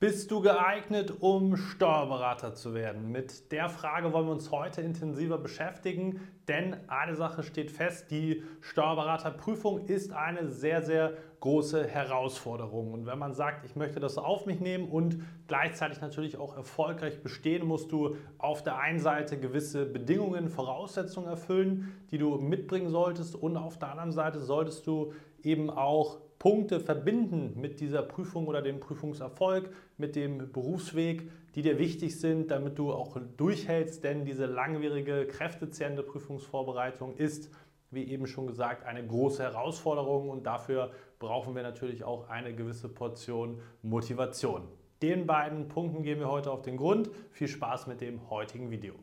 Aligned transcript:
Bist 0.00 0.30
du 0.30 0.40
geeignet, 0.40 1.12
um 1.18 1.56
Steuerberater 1.56 2.54
zu 2.54 2.72
werden? 2.72 3.10
Mit 3.10 3.50
der 3.50 3.68
Frage 3.68 4.12
wollen 4.12 4.26
wir 4.26 4.32
uns 4.32 4.52
heute 4.52 4.80
intensiver 4.80 5.38
beschäftigen, 5.38 6.20
denn 6.46 6.76
eine 6.86 7.16
Sache 7.16 7.42
steht 7.42 7.72
fest, 7.72 8.08
die 8.12 8.44
Steuerberaterprüfung 8.60 9.86
ist 9.86 10.12
eine 10.12 10.50
sehr, 10.50 10.82
sehr 10.82 11.14
große 11.40 11.84
Herausforderung. 11.84 12.92
Und 12.92 13.06
wenn 13.06 13.18
man 13.18 13.34
sagt, 13.34 13.64
ich 13.64 13.74
möchte 13.74 13.98
das 13.98 14.18
auf 14.18 14.46
mich 14.46 14.60
nehmen 14.60 14.88
und 14.88 15.18
gleichzeitig 15.48 16.00
natürlich 16.00 16.36
auch 16.36 16.56
erfolgreich 16.56 17.20
bestehen, 17.20 17.66
musst 17.66 17.90
du 17.90 18.14
auf 18.38 18.62
der 18.62 18.78
einen 18.78 19.00
Seite 19.00 19.36
gewisse 19.36 19.84
Bedingungen, 19.84 20.48
Voraussetzungen 20.48 21.26
erfüllen, 21.26 21.92
die 22.12 22.18
du 22.18 22.38
mitbringen 22.38 22.90
solltest 22.90 23.34
und 23.34 23.56
auf 23.56 23.80
der 23.80 23.90
anderen 23.90 24.12
Seite 24.12 24.38
solltest 24.38 24.86
du 24.86 25.12
eben 25.42 25.70
auch 25.70 26.18
Punkte 26.38 26.78
verbinden 26.78 27.60
mit 27.60 27.80
dieser 27.80 28.02
Prüfung 28.02 28.46
oder 28.46 28.62
dem 28.62 28.78
Prüfungserfolg, 28.80 29.70
mit 29.96 30.14
dem 30.14 30.52
Berufsweg, 30.52 31.30
die 31.54 31.62
dir 31.62 31.78
wichtig 31.78 32.20
sind, 32.20 32.50
damit 32.50 32.78
du 32.78 32.92
auch 32.92 33.18
durchhältst, 33.36 34.04
denn 34.04 34.24
diese 34.24 34.46
langwierige, 34.46 35.26
kräftezehrende 35.26 36.02
Prüfungsvorbereitung 36.02 37.16
ist, 37.16 37.50
wie 37.90 38.04
eben 38.04 38.26
schon 38.26 38.46
gesagt, 38.46 38.84
eine 38.84 39.04
große 39.04 39.42
Herausforderung 39.42 40.28
und 40.28 40.46
dafür 40.46 40.92
brauchen 41.18 41.54
wir 41.54 41.62
natürlich 41.62 42.04
auch 42.04 42.28
eine 42.28 42.54
gewisse 42.54 42.88
Portion 42.88 43.60
Motivation. 43.82 44.68
Den 45.02 45.26
beiden 45.26 45.68
Punkten 45.68 46.02
gehen 46.02 46.18
wir 46.18 46.28
heute 46.28 46.50
auf 46.50 46.62
den 46.62 46.76
Grund. 46.76 47.10
Viel 47.30 47.48
Spaß 47.48 47.86
mit 47.86 48.00
dem 48.00 48.30
heutigen 48.30 48.70
Video. 48.70 48.94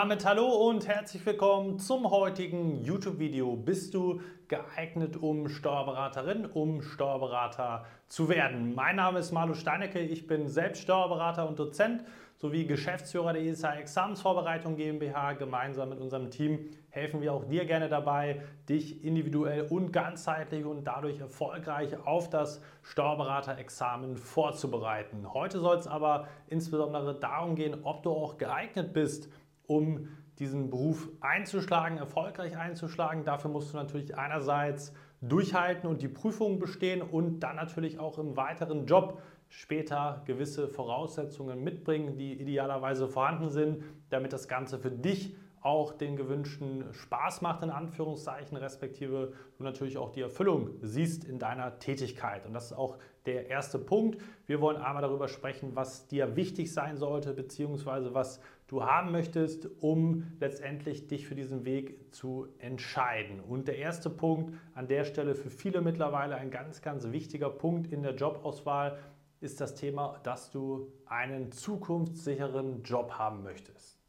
Damit 0.00 0.24
hallo 0.24 0.46
und 0.46 0.88
herzlich 0.88 1.26
willkommen 1.26 1.78
zum 1.78 2.10
heutigen 2.10 2.82
YouTube-Video. 2.82 3.54
Bist 3.54 3.92
du 3.92 4.22
geeignet, 4.48 5.18
um 5.18 5.46
Steuerberaterin, 5.50 6.46
um 6.46 6.80
Steuerberater 6.80 7.84
zu 8.08 8.30
werden? 8.30 8.74
Mein 8.74 8.96
Name 8.96 9.18
ist 9.18 9.30
Marlo 9.30 9.52
Steinecke, 9.52 10.00
ich 10.00 10.26
bin 10.26 10.48
selbst 10.48 10.80
Steuerberater 10.80 11.46
und 11.46 11.58
Dozent 11.58 12.02
sowie 12.38 12.64
Geschäftsführer 12.64 13.34
der 13.34 13.42
ESA 13.42 13.74
Examensvorbereitung 13.74 14.74
GmbH. 14.74 15.34
Gemeinsam 15.34 15.90
mit 15.90 16.00
unserem 16.00 16.30
Team 16.30 16.70
helfen 16.88 17.20
wir 17.20 17.34
auch 17.34 17.44
dir 17.44 17.66
gerne 17.66 17.90
dabei, 17.90 18.40
dich 18.66 19.04
individuell 19.04 19.66
und 19.68 19.92
ganzheitlich 19.92 20.64
und 20.64 20.84
dadurch 20.84 21.20
erfolgreich 21.20 21.94
auf 22.06 22.30
das 22.30 22.62
Steuerberaterexamen 22.82 24.16
vorzubereiten. 24.16 25.34
Heute 25.34 25.60
soll 25.60 25.76
es 25.76 25.86
aber 25.86 26.28
insbesondere 26.48 27.14
darum 27.14 27.54
gehen, 27.54 27.80
ob 27.82 28.02
du 28.02 28.10
auch 28.10 28.38
geeignet 28.38 28.94
bist, 28.94 29.28
um 29.70 30.08
diesen 30.40 30.68
Beruf 30.68 31.08
einzuschlagen, 31.20 31.98
erfolgreich 31.98 32.56
einzuschlagen. 32.56 33.24
Dafür 33.24 33.50
musst 33.50 33.72
du 33.72 33.76
natürlich 33.76 34.18
einerseits 34.18 34.92
durchhalten 35.20 35.88
und 35.88 36.02
die 36.02 36.08
Prüfungen 36.08 36.58
bestehen 36.58 37.02
und 37.02 37.40
dann 37.40 37.56
natürlich 37.56 37.98
auch 37.98 38.18
im 38.18 38.36
weiteren 38.36 38.86
Job 38.86 39.22
später 39.48 40.22
gewisse 40.26 40.68
Voraussetzungen 40.68 41.62
mitbringen, 41.62 42.16
die 42.16 42.32
idealerweise 42.32 43.06
vorhanden 43.06 43.50
sind, 43.50 43.84
damit 44.08 44.32
das 44.32 44.48
Ganze 44.48 44.78
für 44.78 44.90
dich 44.90 45.36
auch 45.62 45.92
den 45.92 46.16
gewünschten 46.16 46.92
Spaß 46.92 47.42
macht, 47.42 47.62
in 47.62 47.70
Anführungszeichen, 47.70 48.56
respektive 48.56 49.32
du 49.58 49.64
natürlich 49.64 49.98
auch 49.98 50.10
die 50.10 50.22
Erfüllung 50.22 50.70
siehst 50.80 51.24
in 51.24 51.38
deiner 51.38 51.78
Tätigkeit. 51.78 52.46
Und 52.46 52.54
das 52.54 52.66
ist 52.66 52.72
auch 52.72 52.96
der 53.26 53.48
erste 53.48 53.78
Punkt. 53.78 54.20
Wir 54.46 54.60
wollen 54.60 54.78
einmal 54.78 55.02
darüber 55.02 55.28
sprechen, 55.28 55.76
was 55.76 56.06
dir 56.06 56.36
wichtig 56.36 56.72
sein 56.72 56.96
sollte, 56.96 57.34
beziehungsweise 57.34 58.14
was 58.14 58.40
du 58.68 58.84
haben 58.84 59.12
möchtest, 59.12 59.68
um 59.80 60.32
letztendlich 60.40 61.08
dich 61.08 61.26
für 61.26 61.34
diesen 61.34 61.64
Weg 61.64 62.14
zu 62.14 62.48
entscheiden. 62.58 63.40
Und 63.40 63.68
der 63.68 63.76
erste 63.76 64.08
Punkt 64.08 64.54
an 64.74 64.88
der 64.88 65.04
Stelle 65.04 65.34
für 65.34 65.50
viele 65.50 65.82
mittlerweile 65.82 66.36
ein 66.36 66.50
ganz, 66.50 66.80
ganz 66.80 67.10
wichtiger 67.12 67.50
Punkt 67.50 67.92
in 67.92 68.02
der 68.02 68.14
Jobauswahl 68.14 68.98
ist 69.40 69.60
das 69.60 69.74
Thema, 69.74 70.20
dass 70.22 70.50
du 70.50 70.92
einen 71.06 71.50
zukunftssicheren 71.52 72.82
Job 72.82 73.12
haben 73.12 73.42
möchtest. 73.42 73.99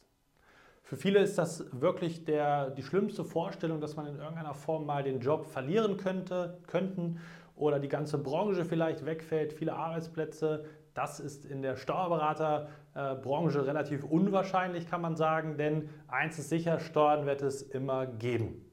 Für 0.91 0.97
viele 0.97 1.19
ist 1.19 1.37
das 1.37 1.63
wirklich 1.71 2.25
der, 2.25 2.69
die 2.71 2.83
schlimmste 2.83 3.23
Vorstellung, 3.23 3.79
dass 3.79 3.95
man 3.95 4.07
in 4.07 4.17
irgendeiner 4.17 4.53
Form 4.53 4.85
mal 4.85 5.03
den 5.03 5.21
Job 5.21 5.45
verlieren 5.45 5.95
könnte, 5.95 6.57
könnten 6.67 7.21
oder 7.55 7.79
die 7.79 7.87
ganze 7.87 8.17
Branche 8.17 8.65
vielleicht 8.65 9.05
wegfällt, 9.05 9.53
viele 9.53 9.71
Arbeitsplätze. 9.73 10.65
Das 10.93 11.21
ist 11.21 11.45
in 11.45 11.61
der 11.61 11.77
Steuerberaterbranche 11.77 13.65
relativ 13.65 14.03
unwahrscheinlich, 14.03 14.85
kann 14.85 14.99
man 14.99 15.15
sagen, 15.15 15.55
denn 15.55 15.87
eins 16.09 16.37
ist 16.37 16.49
sicher, 16.49 16.81
Steuern 16.81 17.25
wird 17.25 17.41
es 17.41 17.61
immer 17.61 18.05
geben. 18.05 18.69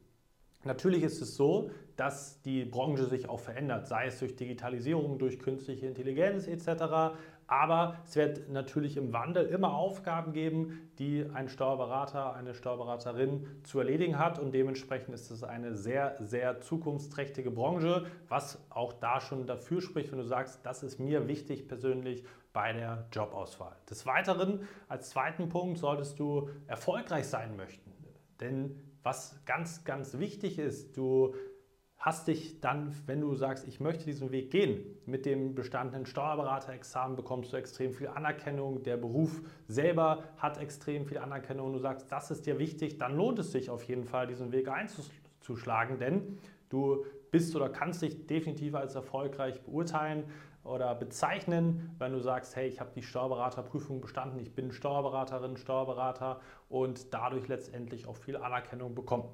Natürlich 0.65 1.05
ist 1.05 1.23
es 1.23 1.37
so, 1.37 1.71
dass 1.95 2.43
die 2.43 2.65
Branche 2.65 3.05
sich 3.05 3.29
auch 3.29 3.39
verändert, 3.39 3.87
sei 3.87 4.07
es 4.07 4.19
durch 4.19 4.35
Digitalisierung, 4.35 5.21
durch 5.21 5.39
künstliche 5.39 5.87
Intelligenz 5.87 6.49
etc. 6.49 7.15
Aber 7.49 7.97
es 8.05 8.15
wird 8.15 8.51
natürlich 8.51 8.99
im 8.99 9.15
Wandel 9.15 9.47
immer 9.47 9.75
Aufgaben 9.75 10.35
geben, 10.35 10.91
die 10.99 11.25
ein 11.33 11.49
Steuerberater, 11.49 12.35
eine 12.35 12.53
Steuerberaterin 12.53 13.47
zu 13.65 13.79
erledigen 13.79 14.19
hat. 14.19 14.39
Und 14.39 14.53
dementsprechend 14.53 15.15
ist 15.15 15.31
es 15.31 15.43
eine 15.43 15.75
sehr, 15.75 16.17
sehr 16.21 16.61
zukunftsträchtige 16.61 17.51
Branche, 17.51 18.05
was 18.29 18.63
auch 18.69 18.93
da 18.93 19.21
schon 19.21 19.47
dafür 19.47 19.81
spricht, 19.81 20.13
wenn 20.13 20.19
du 20.19 20.25
sagst, 20.25 20.61
das 20.65 20.83
ist 20.83 21.01
mir 21.01 21.27
wichtig 21.27 21.69
persönlich 21.69 22.23
bei 22.53 22.75
der 22.75 23.07
Jobauswahl. 23.13 23.77
Des 23.89 24.05
Weiteren, 24.05 24.61
als 24.89 25.11
zweiten 25.11 25.49
Punkt, 25.49 25.79
solltest 25.79 26.19
du 26.19 26.51
erfolgreich 26.67 27.27
sein 27.29 27.57
möchten. 27.57 27.91
Denn 28.41 28.79
was 29.03 29.41
ganz, 29.47 29.85
ganz 29.85 30.19
wichtig 30.19 30.59
ist, 30.59 30.99
du 30.99 31.35
hast 31.99 32.29
dich 32.29 32.61
dann, 32.61 32.95
wenn 33.07 33.21
du 33.21 33.35
sagst, 33.35 33.67
ich 33.67 33.81
möchte 33.81 34.05
diesen 34.05 34.31
Weg 34.31 34.53
gehen, 34.53 34.85
mit 35.05 35.27
dem 35.27 35.55
bestandenen 35.55 36.07
Steuerberaterexamen 36.07 37.17
bekommst 37.17 37.53
du 37.53 37.57
extrem 37.57 37.93
viel 37.93 38.07
Anerkennung, 38.07 38.85
der 38.85 38.97
Beruf 38.97 39.43
selber 39.67 40.23
hat 40.37 40.59
extrem 40.59 41.07
viel 41.07 41.19
Anerkennung 41.19 41.67
und 41.67 41.73
du 41.73 41.79
sagst, 41.81 42.11
das 42.13 42.31
ist 42.31 42.47
dir 42.47 42.59
wichtig, 42.59 42.99
dann 42.99 43.17
lohnt 43.17 43.41
es 43.41 43.51
sich 43.51 43.69
auf 43.69 43.83
jeden 43.83 44.05
Fall, 44.05 44.29
diesen 44.29 44.53
Weg 44.53 44.69
einzuschlagen, 44.69 45.99
denn 45.99 46.39
du 46.69 47.05
bist 47.33 47.55
oder 47.57 47.69
kannst 47.69 48.01
dich 48.03 48.27
definitiv 48.27 48.77
als 48.77 48.95
erfolgreich 48.95 49.61
beurteilen 49.63 50.25
oder 50.63 50.95
bezeichnen, 50.95 51.97
wenn 51.99 52.13
du 52.13 52.21
sagst, 52.21 52.55
hey, 52.55 52.69
ich 52.69 52.79
habe 52.79 52.91
die 52.95 53.03
Steuerberaterprüfung 53.03 54.01
bestanden, 54.01 54.39
ich 54.39 54.55
bin 54.55 54.71
Steuerberaterin, 54.71 55.57
Steuerberater 55.57 56.41
und 56.69 57.13
dadurch 57.13 57.49
letztendlich 57.49 58.07
auch 58.07 58.17
viel 58.17 58.37
Anerkennung 58.37 58.95
bekommen. 58.95 59.29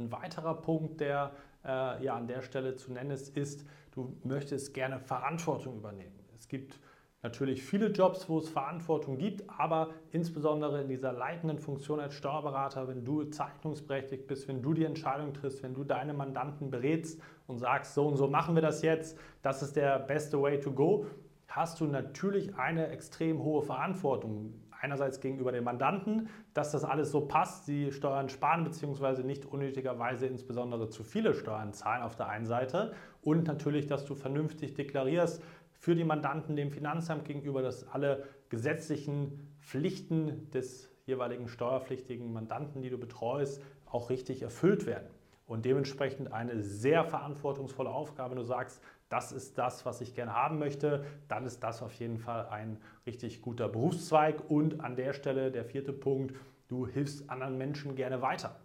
Ein 0.00 0.10
weiterer 0.12 0.54
Punkt, 0.54 1.00
der 1.00 1.32
äh, 1.62 2.02
ja 2.02 2.14
an 2.14 2.26
der 2.26 2.40
Stelle 2.40 2.74
zu 2.74 2.90
nennen 2.90 3.10
ist, 3.10 3.36
ist, 3.36 3.66
du 3.92 4.16
möchtest 4.24 4.72
gerne 4.72 4.98
Verantwortung 4.98 5.76
übernehmen. 5.76 6.18
Es 6.38 6.48
gibt 6.48 6.80
natürlich 7.22 7.62
viele 7.62 7.88
Jobs, 7.88 8.26
wo 8.26 8.38
es 8.38 8.48
Verantwortung 8.48 9.18
gibt, 9.18 9.44
aber 9.50 9.90
insbesondere 10.10 10.80
in 10.80 10.88
dieser 10.88 11.12
leitenden 11.12 11.58
Funktion 11.58 12.00
als 12.00 12.14
Steuerberater, 12.14 12.88
wenn 12.88 13.04
du 13.04 13.24
zeichnungsberechtigt 13.24 14.26
bist, 14.26 14.48
wenn 14.48 14.62
du 14.62 14.72
die 14.72 14.84
Entscheidung 14.84 15.34
triffst, 15.34 15.62
wenn 15.62 15.74
du 15.74 15.84
deine 15.84 16.14
Mandanten 16.14 16.70
berätst 16.70 17.20
und 17.46 17.58
sagst, 17.58 17.92
so 17.92 18.06
und 18.06 18.16
so 18.16 18.26
machen 18.26 18.54
wir 18.54 18.62
das 18.62 18.80
jetzt, 18.80 19.18
das 19.42 19.62
ist 19.62 19.76
der 19.76 19.98
beste 19.98 20.40
way 20.40 20.58
to 20.58 20.72
go, 20.72 21.04
hast 21.46 21.78
du 21.80 21.84
natürlich 21.84 22.56
eine 22.56 22.88
extrem 22.88 23.42
hohe 23.42 23.60
Verantwortung 23.60 24.54
einerseits 24.80 25.20
gegenüber 25.20 25.52
den 25.52 25.64
Mandanten, 25.64 26.28
dass 26.54 26.72
das 26.72 26.84
alles 26.84 27.10
so 27.10 27.22
passt, 27.22 27.66
sie 27.66 27.92
Steuern 27.92 28.28
sparen 28.28 28.64
bzw. 28.64 29.22
nicht 29.22 29.46
unnötigerweise 29.46 30.26
insbesondere 30.26 30.88
zu 30.88 31.04
viele 31.04 31.34
Steuern 31.34 31.72
zahlen 31.72 32.02
auf 32.02 32.16
der 32.16 32.28
einen 32.28 32.46
Seite 32.46 32.92
und 33.22 33.46
natürlich, 33.46 33.86
dass 33.86 34.04
du 34.04 34.14
vernünftig 34.14 34.74
deklarierst 34.74 35.42
für 35.72 35.94
die 35.94 36.04
Mandanten 36.04 36.56
dem 36.56 36.70
Finanzamt 36.70 37.24
gegenüber, 37.24 37.62
dass 37.62 37.88
alle 37.88 38.24
gesetzlichen 38.48 39.54
Pflichten 39.60 40.50
des 40.50 40.90
jeweiligen 41.06 41.48
steuerpflichtigen 41.48 42.32
Mandanten, 42.32 42.82
die 42.82 42.90
du 42.90 42.98
betreust, 42.98 43.62
auch 43.86 44.10
richtig 44.10 44.42
erfüllt 44.42 44.86
werden. 44.86 45.08
Und 45.50 45.64
dementsprechend 45.64 46.32
eine 46.32 46.62
sehr 46.62 47.04
verantwortungsvolle 47.04 47.90
Aufgabe, 47.90 48.30
wenn 48.30 48.38
du 48.38 48.44
sagst, 48.44 48.80
das 49.08 49.32
ist 49.32 49.58
das, 49.58 49.84
was 49.84 50.00
ich 50.00 50.14
gerne 50.14 50.32
haben 50.32 50.60
möchte, 50.60 51.04
dann 51.26 51.44
ist 51.44 51.64
das 51.64 51.82
auf 51.82 51.92
jeden 51.94 52.18
Fall 52.18 52.46
ein 52.50 52.78
richtig 53.04 53.42
guter 53.42 53.68
Berufszweig. 53.68 54.48
Und 54.48 54.80
an 54.80 54.94
der 54.94 55.12
Stelle 55.12 55.50
der 55.50 55.64
vierte 55.64 55.92
Punkt, 55.92 56.36
du 56.68 56.86
hilfst 56.86 57.28
anderen 57.28 57.58
Menschen 57.58 57.96
gerne 57.96 58.22
weiter. 58.22 58.60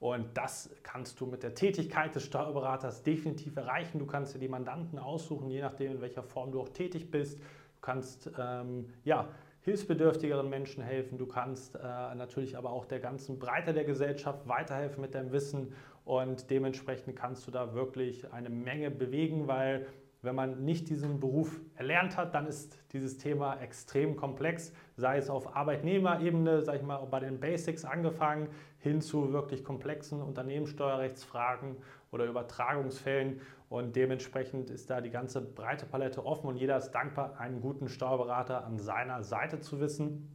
Und 0.00 0.36
das 0.36 0.68
kannst 0.82 1.20
du 1.20 1.26
mit 1.26 1.44
der 1.44 1.54
Tätigkeit 1.54 2.12
des 2.16 2.24
Steuerberaters 2.24 3.04
definitiv 3.04 3.56
erreichen. 3.56 4.00
Du 4.00 4.06
kannst 4.06 4.34
dir 4.34 4.40
die 4.40 4.48
Mandanten 4.48 4.98
aussuchen, 4.98 5.48
je 5.48 5.60
nachdem, 5.60 5.92
in 5.92 6.00
welcher 6.00 6.24
Form 6.24 6.50
du 6.50 6.60
auch 6.60 6.70
tätig 6.70 7.08
bist. 7.12 7.38
Du 7.38 7.80
kannst 7.82 8.28
ähm, 8.36 8.88
ja, 9.04 9.28
hilfsbedürftigeren 9.66 10.48
Menschen 10.48 10.84
helfen. 10.84 11.18
Du 11.18 11.26
kannst 11.26 11.74
äh, 11.74 11.78
natürlich 12.14 12.56
aber 12.56 12.70
auch 12.70 12.84
der 12.84 13.00
ganzen 13.00 13.40
Breite 13.40 13.74
der 13.74 13.82
Gesellschaft 13.82 14.46
weiterhelfen 14.46 15.00
mit 15.00 15.16
deinem 15.16 15.32
Wissen 15.32 15.72
und 16.04 16.50
dementsprechend 16.50 17.16
kannst 17.16 17.48
du 17.48 17.50
da 17.50 17.74
wirklich 17.74 18.32
eine 18.32 18.48
Menge 18.48 18.92
bewegen, 18.92 19.48
weil 19.48 19.86
wenn 20.22 20.36
man 20.36 20.64
nicht 20.64 20.88
diesen 20.88 21.18
Beruf 21.18 21.60
erlernt 21.74 22.16
hat, 22.16 22.32
dann 22.34 22.46
ist 22.46 22.78
dieses 22.92 23.18
Thema 23.18 23.60
extrem 23.60 24.14
komplex, 24.14 24.72
sei 24.96 25.18
es 25.18 25.28
auf 25.28 25.56
Arbeitnehmerebene, 25.56 26.62
sage 26.62 26.78
ich 26.78 26.84
mal, 26.84 26.98
bei 26.98 27.18
den 27.18 27.40
Basics 27.40 27.84
angefangen, 27.84 28.48
hin 28.78 29.00
zu 29.00 29.32
wirklich 29.32 29.64
komplexen 29.64 30.22
Unternehmenssteuerrechtsfragen 30.22 31.76
oder 32.16 32.26
Übertragungsfällen. 32.26 33.40
Und 33.68 33.94
dementsprechend 33.94 34.70
ist 34.70 34.90
da 34.90 35.00
die 35.00 35.10
ganze 35.10 35.40
breite 35.40 35.86
Palette 35.86 36.26
offen 36.26 36.48
und 36.48 36.56
jeder 36.56 36.76
ist 36.76 36.90
dankbar, 36.90 37.38
einen 37.38 37.60
guten 37.60 37.88
Steuerberater 37.88 38.64
an 38.64 38.78
seiner 38.78 39.22
Seite 39.22 39.60
zu 39.60 39.80
wissen 39.80 40.32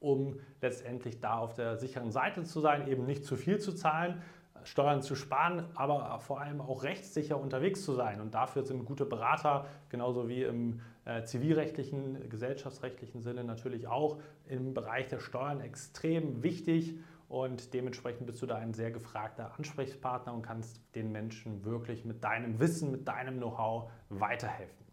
um 0.00 0.38
letztendlich 0.60 1.20
da 1.20 1.38
auf 1.38 1.54
der 1.54 1.76
sicheren 1.76 2.12
Seite 2.12 2.44
zu 2.44 2.60
sein, 2.60 2.88
eben 2.88 3.04
nicht 3.04 3.24
zu 3.24 3.36
viel 3.36 3.58
zu 3.58 3.72
zahlen, 3.72 4.22
Steuern 4.64 5.02
zu 5.02 5.14
sparen, 5.14 5.64
aber 5.74 6.18
vor 6.20 6.40
allem 6.40 6.60
auch 6.60 6.82
rechtssicher 6.82 7.40
unterwegs 7.40 7.84
zu 7.84 7.94
sein. 7.94 8.20
Und 8.20 8.34
dafür 8.34 8.64
sind 8.64 8.84
gute 8.84 9.06
Berater, 9.06 9.66
genauso 9.88 10.28
wie 10.28 10.42
im 10.42 10.80
äh, 11.04 11.22
zivilrechtlichen, 11.22 12.28
gesellschaftsrechtlichen 12.28 13.22
Sinne 13.22 13.44
natürlich 13.44 13.86
auch 13.86 14.18
im 14.46 14.74
Bereich 14.74 15.08
der 15.08 15.20
Steuern 15.20 15.60
extrem 15.60 16.42
wichtig. 16.42 16.98
Und 17.28 17.74
dementsprechend 17.74 18.26
bist 18.26 18.40
du 18.40 18.46
da 18.46 18.56
ein 18.56 18.72
sehr 18.72 18.90
gefragter 18.90 19.54
Ansprechpartner 19.56 20.32
und 20.32 20.42
kannst 20.42 20.80
den 20.94 21.12
Menschen 21.12 21.64
wirklich 21.64 22.04
mit 22.04 22.24
deinem 22.24 22.58
Wissen, 22.58 22.90
mit 22.90 23.06
deinem 23.06 23.36
Know-how 23.36 23.90
weiterhelfen. 24.08 24.86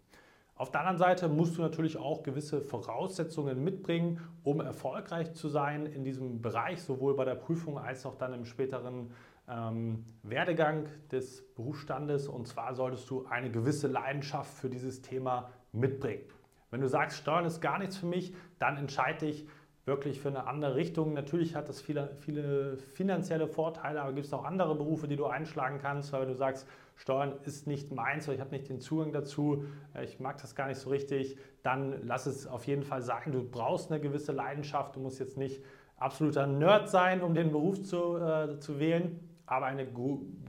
Auf 0.57 0.71
der 0.71 0.81
anderen 0.81 0.97
Seite 0.97 1.27
musst 1.27 1.57
du 1.57 1.61
natürlich 1.61 1.97
auch 1.97 2.23
gewisse 2.23 2.61
Voraussetzungen 2.61 3.61
mitbringen, 3.63 4.21
um 4.43 4.61
erfolgreich 4.61 5.33
zu 5.33 5.49
sein 5.49 5.85
in 5.85 6.05
diesem 6.05 6.41
Bereich, 6.41 6.81
sowohl 6.81 7.15
bei 7.15 7.25
der 7.25 7.35
Prüfung 7.35 7.77
als 7.77 8.05
auch 8.05 8.15
dann 8.15 8.33
im 8.33 8.45
späteren 8.45 9.11
ähm, 9.49 10.05
Werdegang 10.23 10.87
des 11.11 11.45
Berufsstandes. 11.55 12.29
Und 12.29 12.47
zwar 12.47 12.73
solltest 12.73 13.09
du 13.09 13.25
eine 13.25 13.51
gewisse 13.51 13.87
Leidenschaft 13.87 14.53
für 14.53 14.69
dieses 14.69 15.01
Thema 15.01 15.49
mitbringen. 15.73 16.23
Wenn 16.71 16.81
du 16.81 16.87
sagst, 16.87 17.17
Steuern 17.17 17.45
ist 17.45 17.61
gar 17.61 17.77
nichts 17.77 17.97
für 17.97 18.05
mich, 18.05 18.33
dann 18.57 18.77
entscheide 18.77 19.25
dich 19.25 19.47
wirklich 19.85 20.19
für 20.19 20.29
eine 20.29 20.47
andere 20.47 20.75
Richtung. 20.75 21.13
Natürlich 21.13 21.55
hat 21.55 21.69
das 21.69 21.79
viele, 21.79 22.15
viele 22.19 22.77
finanzielle 22.77 23.47
Vorteile, 23.47 24.01
aber 24.01 24.13
gibt 24.13 24.25
es 24.25 24.33
auch 24.33 24.43
andere 24.43 24.75
Berufe, 24.75 25.07
die 25.07 25.15
du 25.15 25.25
einschlagen 25.25 25.77
kannst, 25.79 26.11
weil 26.11 26.21
wenn 26.21 26.29
du 26.29 26.35
sagst, 26.35 26.67
Steuern 26.95 27.33
ist 27.43 27.67
nicht 27.67 27.91
meins 27.91 28.27
oder 28.27 28.35
ich 28.35 28.41
habe 28.41 28.51
nicht 28.51 28.69
den 28.69 28.79
Zugang 28.79 29.11
dazu, 29.11 29.65
äh, 29.93 30.03
ich 30.05 30.19
mag 30.19 30.41
das 30.41 30.55
gar 30.55 30.67
nicht 30.67 30.79
so 30.79 30.89
richtig, 30.89 31.37
dann 31.61 32.05
lass 32.05 32.25
es 32.25 32.47
auf 32.47 32.65
jeden 32.65 32.83
Fall 32.83 33.01
sein. 33.01 33.31
Du 33.31 33.43
brauchst 33.43 33.91
eine 33.91 34.01
gewisse 34.01 34.31
Leidenschaft, 34.31 34.95
du 34.95 34.99
musst 34.99 35.19
jetzt 35.19 35.37
nicht 35.37 35.63
absoluter 35.97 36.47
Nerd 36.47 36.89
sein, 36.89 37.21
um 37.21 37.33
den 37.33 37.51
Beruf 37.51 37.83
zu, 37.83 38.17
äh, 38.17 38.59
zu 38.59 38.79
wählen, 38.79 39.19
aber 39.45 39.67
eine 39.67 39.87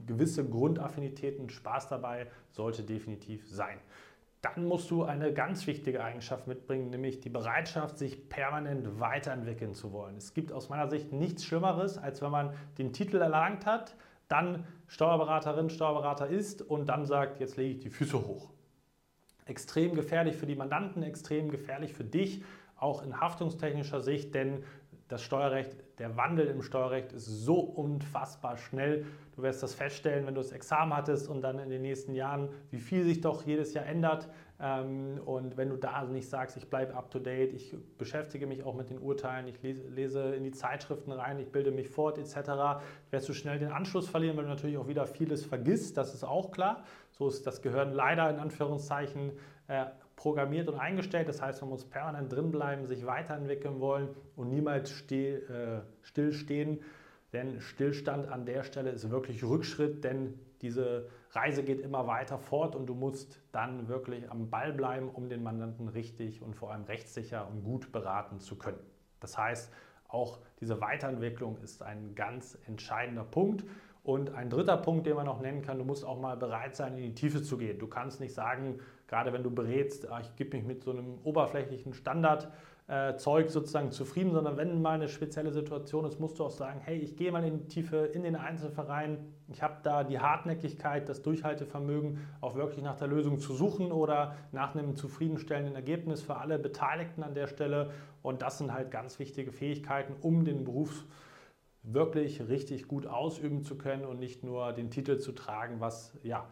gewisse 0.07 0.47
Grundaffinität 0.47 1.39
und 1.39 1.51
Spaß 1.51 1.89
dabei 1.89 2.27
sollte 2.51 2.83
definitiv 2.83 3.47
sein. 3.47 3.77
Dann 4.41 4.65
musst 4.65 4.91
du 4.91 5.03
eine 5.03 5.33
ganz 5.33 5.65
wichtige 5.65 6.03
Eigenschaft 6.03 6.47
mitbringen, 6.47 6.89
nämlich 6.89 7.19
die 7.21 7.29
Bereitschaft, 7.29 7.97
sich 7.97 8.29
permanent 8.29 8.99
weiterentwickeln 8.99 9.73
zu 9.73 9.91
wollen. 9.91 10.15
Es 10.15 10.33
gibt 10.33 10.51
aus 10.51 10.69
meiner 10.69 10.89
Sicht 10.89 11.11
nichts 11.11 11.43
Schlimmeres, 11.43 11.97
als 11.97 12.21
wenn 12.21 12.31
man 12.31 12.53
den 12.77 12.93
Titel 12.93 13.17
erlangt 13.17 13.65
hat, 13.65 13.95
dann 14.27 14.65
Steuerberaterin, 14.87 15.69
Steuerberater 15.69 16.27
ist 16.27 16.61
und 16.61 16.87
dann 16.87 17.05
sagt, 17.05 17.39
jetzt 17.39 17.57
lege 17.57 17.71
ich 17.71 17.79
die 17.79 17.89
Füße 17.89 18.27
hoch. 18.27 18.49
Extrem 19.45 19.95
gefährlich 19.95 20.35
für 20.35 20.45
die 20.45 20.55
Mandanten, 20.55 21.03
extrem 21.03 21.49
gefährlich 21.49 21.93
für 21.93 22.03
dich, 22.03 22.43
auch 22.75 23.01
in 23.03 23.19
haftungstechnischer 23.19 24.01
Sicht, 24.01 24.35
denn 24.35 24.63
das 25.07 25.23
Steuerrecht, 25.23 25.77
der 25.99 26.17
Wandel 26.17 26.47
im 26.47 26.61
Steuerrecht 26.61 27.13
ist 27.13 27.25
so 27.25 27.59
unfassbar 27.59 28.57
schnell. 28.57 29.05
Du 29.35 29.41
wirst 29.41 29.63
das 29.63 29.73
feststellen, 29.73 30.27
wenn 30.27 30.35
du 30.35 30.41
das 30.41 30.51
Examen 30.51 30.95
hattest 30.95 31.29
und 31.29 31.41
dann 31.41 31.59
in 31.59 31.69
den 31.69 31.81
nächsten 31.81 32.13
Jahren, 32.13 32.49
wie 32.71 32.79
viel 32.79 33.03
sich 33.03 33.21
doch 33.21 33.45
jedes 33.45 33.73
Jahr 33.73 33.85
ändert. 33.85 34.27
Ähm, 34.59 35.21
und 35.23 35.55
wenn 35.55 35.69
du 35.69 35.77
da 35.77 36.03
nicht 36.03 36.27
sagst, 36.27 36.57
ich 36.57 36.69
bleibe 36.69 36.95
up 36.95 37.09
to 37.09 37.19
date, 37.19 37.53
ich 37.53 37.75
beschäftige 37.97 38.47
mich 38.47 38.63
auch 38.63 38.75
mit 38.75 38.89
den 38.89 38.99
Urteilen, 38.99 39.47
ich 39.47 39.61
lese 39.61 40.35
in 40.35 40.43
die 40.43 40.51
Zeitschriften 40.51 41.11
rein, 41.11 41.39
ich 41.39 41.51
bilde 41.51 41.71
mich 41.71 41.87
fort 41.87 42.17
etc., 42.17 42.81
wirst 43.11 43.29
du 43.29 43.33
schnell 43.33 43.59
den 43.59 43.71
Anschluss 43.71 44.09
verlieren, 44.09 44.35
weil 44.35 44.43
du 44.43 44.49
natürlich 44.49 44.77
auch 44.77 44.87
wieder 44.87 45.05
vieles 45.05 45.45
vergisst. 45.45 45.97
Das 45.97 46.13
ist 46.13 46.23
auch 46.23 46.51
klar. 46.51 46.83
So 47.11 47.27
ist 47.27 47.47
das 47.47 47.61
Gehirn 47.61 47.93
leider 47.93 48.29
in 48.29 48.39
Anführungszeichen 48.39 49.31
äh, 49.67 49.85
programmiert 50.17 50.67
und 50.67 50.77
eingestellt. 50.77 51.29
Das 51.29 51.41
heißt, 51.41 51.61
man 51.61 51.69
muss 51.69 51.85
permanent 51.85 52.33
drinbleiben, 52.33 52.85
sich 52.85 53.05
weiterentwickeln 53.05 53.79
wollen 53.79 54.09
und 54.35 54.49
niemals 54.49 54.89
still, 54.89 55.43
äh, 55.49 56.05
stillstehen. 56.05 56.81
Denn 57.31 57.61
Stillstand 57.61 58.27
an 58.27 58.45
der 58.45 58.63
Stelle 58.63 58.89
ist 58.89 59.09
wirklich 59.09 59.43
Rückschritt, 59.43 60.03
denn 60.03 60.39
diese 60.61 61.07
Reise 61.31 61.63
geht 61.63 61.81
immer 61.81 62.07
weiter 62.07 62.39
fort 62.39 62.75
und 62.75 62.87
du 62.87 62.95
musst 62.95 63.39
dann 63.51 63.87
wirklich 63.87 64.29
am 64.31 64.49
Ball 64.49 64.73
bleiben, 64.73 65.09
um 65.09 65.29
den 65.29 65.43
Mandanten 65.43 65.87
richtig 65.87 66.41
und 66.41 66.55
vor 66.55 66.71
allem 66.71 66.85
rechtssicher 66.85 67.47
und 67.47 67.63
gut 67.63 67.91
beraten 67.91 68.39
zu 68.39 68.57
können. 68.57 68.79
Das 69.19 69.37
heißt, 69.37 69.71
auch 70.07 70.39
diese 70.59 70.81
Weiterentwicklung 70.81 71.57
ist 71.57 71.83
ein 71.83 72.15
ganz 72.15 72.57
entscheidender 72.65 73.23
Punkt. 73.23 73.65
Und 74.03 74.33
ein 74.33 74.49
dritter 74.49 74.77
Punkt, 74.77 75.05
den 75.05 75.17
man 75.17 75.25
noch 75.25 75.41
nennen 75.41 75.61
kann, 75.61 75.77
du 75.77 75.83
musst 75.83 76.05
auch 76.05 76.19
mal 76.19 76.37
bereit 76.37 76.77
sein, 76.77 76.95
in 76.95 77.03
die 77.03 77.13
Tiefe 77.13 77.43
zu 77.43 77.57
gehen. 77.57 77.77
Du 77.77 77.87
kannst 77.87 78.21
nicht 78.21 78.33
sagen, 78.33 78.79
gerade 79.07 79.33
wenn 79.33 79.43
du 79.43 79.51
berätst, 79.51 80.09
ah, 80.09 80.19
ich 80.21 80.35
gebe 80.35 80.57
mich 80.57 80.65
mit 80.65 80.83
so 80.83 80.91
einem 80.91 81.17
oberflächlichen 81.23 81.93
Standard 81.93 82.49
äh, 82.87 83.17
Zeug 83.17 83.49
sozusagen 83.49 83.91
zufrieden, 83.91 84.31
sondern 84.31 84.55
wenn 84.55 84.81
mal 84.81 84.93
eine 84.93 85.09
spezielle 85.09 85.51
Situation 85.51 86.05
ist, 86.05 86.19
musst 86.19 86.39
du 86.39 86.45
auch 86.45 86.51
sagen, 86.51 86.79
hey, 86.83 86.97
ich 86.97 87.17
gehe 87.17 87.31
mal 87.31 87.43
in 87.43 87.57
die 87.57 87.67
Tiefe, 87.67 87.97
in 87.97 88.23
den 88.23 88.35
Einzelverein, 88.35 89.33
ich 89.49 89.61
habe 89.61 89.75
da 89.83 90.03
die 90.05 90.19
Hartnäckigkeit, 90.19 91.09
das 91.09 91.21
Durchhaltevermögen, 91.21 92.19
auch 92.39 92.55
wirklich 92.55 92.83
nach 92.83 92.95
der 92.95 93.07
Lösung 93.07 93.39
zu 93.39 93.53
suchen 93.53 93.91
oder 93.91 94.35
nach 94.53 94.73
einem 94.73 94.95
zufriedenstellenden 94.95 95.75
Ergebnis 95.75 96.21
für 96.21 96.37
alle 96.37 96.59
Beteiligten 96.59 97.23
an 97.23 97.33
der 97.33 97.47
Stelle. 97.47 97.91
Und 98.21 98.41
das 98.41 98.57
sind 98.57 98.73
halt 98.73 98.89
ganz 98.89 99.19
wichtige 99.19 99.51
Fähigkeiten, 99.51 100.15
um 100.21 100.45
den 100.45 100.63
Beruf 100.63 101.05
wirklich 101.83 102.47
richtig 102.47 102.87
gut 102.87 103.05
ausüben 103.05 103.63
zu 103.63 103.77
können 103.77 104.05
und 104.05 104.19
nicht 104.19 104.43
nur 104.43 104.73
den 104.73 104.91
Titel 104.91 105.17
zu 105.17 105.31
tragen, 105.31 105.79
was 105.79 106.17
ja 106.23 106.47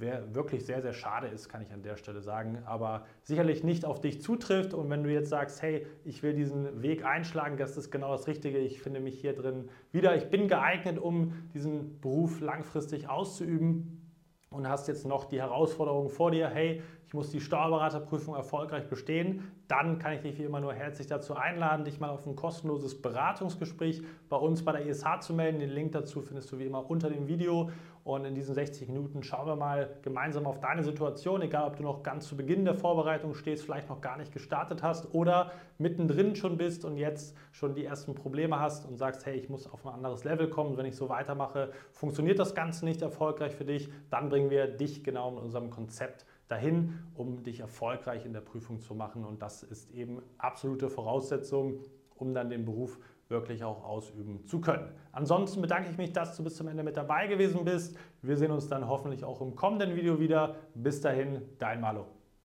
Wer 0.00 0.34
wirklich 0.34 0.64
sehr, 0.64 0.80
sehr 0.80 0.94
schade 0.94 1.26
ist, 1.26 1.50
kann 1.50 1.60
ich 1.60 1.70
an 1.74 1.82
der 1.82 1.98
Stelle 1.98 2.22
sagen, 2.22 2.62
aber 2.64 3.04
sicherlich 3.22 3.64
nicht 3.64 3.84
auf 3.84 4.00
dich 4.00 4.22
zutrifft. 4.22 4.72
Und 4.72 4.88
wenn 4.88 5.04
du 5.04 5.12
jetzt 5.12 5.28
sagst, 5.28 5.60
hey, 5.60 5.86
ich 6.04 6.22
will 6.22 6.32
diesen 6.32 6.80
Weg 6.80 7.04
einschlagen, 7.04 7.58
das 7.58 7.76
ist 7.76 7.90
genau 7.90 8.12
das 8.12 8.26
Richtige, 8.26 8.56
ich 8.56 8.80
finde 8.80 9.00
mich 9.00 9.20
hier 9.20 9.34
drin 9.34 9.68
wieder, 9.92 10.16
ich 10.16 10.30
bin 10.30 10.48
geeignet, 10.48 10.98
um 10.98 11.34
diesen 11.52 12.00
Beruf 12.00 12.40
langfristig 12.40 13.10
auszuüben 13.10 14.00
und 14.48 14.66
hast 14.66 14.88
jetzt 14.88 15.04
noch 15.04 15.26
die 15.26 15.38
Herausforderung 15.38 16.08
vor 16.08 16.30
dir, 16.30 16.48
hey, 16.48 16.82
ich 17.10 17.14
muss 17.14 17.30
die 17.30 17.40
Steuerberaterprüfung 17.40 18.36
erfolgreich 18.36 18.88
bestehen, 18.88 19.50
dann 19.66 19.98
kann 19.98 20.12
ich 20.12 20.20
dich 20.20 20.38
wie 20.38 20.44
immer 20.44 20.60
nur 20.60 20.74
herzlich 20.74 21.08
dazu 21.08 21.34
einladen, 21.34 21.84
dich 21.84 21.98
mal 21.98 22.08
auf 22.08 22.24
ein 22.24 22.36
kostenloses 22.36 23.02
Beratungsgespräch 23.02 24.04
bei 24.28 24.36
uns 24.36 24.64
bei 24.64 24.70
der 24.70 24.86
ESH 24.86 25.18
zu 25.18 25.34
melden. 25.34 25.58
Den 25.58 25.70
Link 25.70 25.90
dazu 25.90 26.20
findest 26.22 26.52
du 26.52 26.60
wie 26.60 26.66
immer 26.66 26.88
unter 26.88 27.10
dem 27.10 27.26
Video. 27.26 27.70
Und 28.04 28.24
in 28.26 28.36
diesen 28.36 28.54
60 28.54 28.86
Minuten 28.86 29.24
schauen 29.24 29.48
wir 29.48 29.56
mal 29.56 29.90
gemeinsam 30.02 30.46
auf 30.46 30.60
deine 30.60 30.84
Situation, 30.84 31.42
egal 31.42 31.66
ob 31.66 31.76
du 31.76 31.82
noch 31.82 32.04
ganz 32.04 32.28
zu 32.28 32.36
Beginn 32.36 32.64
der 32.64 32.76
Vorbereitung 32.76 33.34
stehst, 33.34 33.64
vielleicht 33.64 33.88
noch 33.88 34.00
gar 34.00 34.16
nicht 34.16 34.32
gestartet 34.32 34.84
hast 34.84 35.12
oder 35.12 35.50
mittendrin 35.78 36.36
schon 36.36 36.58
bist 36.58 36.84
und 36.84 36.96
jetzt 36.96 37.36
schon 37.50 37.74
die 37.74 37.84
ersten 37.84 38.14
Probleme 38.14 38.60
hast 38.60 38.86
und 38.86 38.98
sagst, 38.98 39.26
hey, 39.26 39.36
ich 39.36 39.48
muss 39.48 39.66
auf 39.66 39.84
ein 39.84 39.92
anderes 39.92 40.22
Level 40.22 40.48
kommen. 40.48 40.76
Wenn 40.76 40.86
ich 40.86 40.94
so 40.94 41.08
weitermache, 41.08 41.72
funktioniert 41.90 42.38
das 42.38 42.54
Ganze 42.54 42.84
nicht 42.84 43.02
erfolgreich 43.02 43.56
für 43.56 43.64
dich. 43.64 43.90
Dann 44.10 44.28
bringen 44.28 44.48
wir 44.48 44.68
dich 44.68 45.02
genau 45.02 45.32
in 45.32 45.38
unserem 45.38 45.70
Konzept 45.70 46.24
dahin, 46.50 46.98
um 47.14 47.42
dich 47.42 47.60
erfolgreich 47.60 48.26
in 48.26 48.32
der 48.32 48.40
Prüfung 48.40 48.80
zu 48.80 48.94
machen. 48.94 49.24
Und 49.24 49.42
das 49.42 49.62
ist 49.62 49.90
eben 49.92 50.20
absolute 50.38 50.90
Voraussetzung, 50.90 51.80
um 52.16 52.34
dann 52.34 52.50
den 52.50 52.64
Beruf 52.64 52.98
wirklich 53.28 53.62
auch 53.62 53.84
ausüben 53.84 54.44
zu 54.46 54.60
können. 54.60 54.90
Ansonsten 55.12 55.62
bedanke 55.62 55.88
ich 55.90 55.96
mich, 55.96 56.12
dass 56.12 56.36
du 56.36 56.42
bis 56.42 56.56
zum 56.56 56.66
Ende 56.68 56.82
mit 56.82 56.96
dabei 56.96 57.28
gewesen 57.28 57.64
bist. 57.64 57.96
Wir 58.22 58.36
sehen 58.36 58.50
uns 58.50 58.68
dann 58.68 58.88
hoffentlich 58.88 59.24
auch 59.24 59.40
im 59.40 59.54
kommenden 59.54 59.94
Video 59.94 60.18
wieder. 60.18 60.56
Bis 60.74 61.00
dahin, 61.00 61.42
dein 61.58 61.80
Malo. 61.80 62.06